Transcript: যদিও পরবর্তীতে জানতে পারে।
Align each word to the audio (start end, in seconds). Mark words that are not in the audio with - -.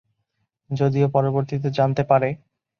যদিও 0.69 1.07
পরবর্তীতে 1.09 1.67
জানতে 1.77 2.03
পারে। 2.03 2.29